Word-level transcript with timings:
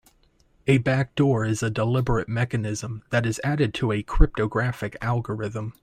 A 0.65 0.79
backdoor 0.79 1.45
is 1.45 1.61
a 1.61 1.69
deliberate 1.69 2.27
mechanism 2.27 3.03
that 3.11 3.23
is 3.27 3.39
added 3.43 3.71
to 3.75 3.91
a 3.91 4.01
cryptographic 4.01 4.97
algorithm. 4.99 5.73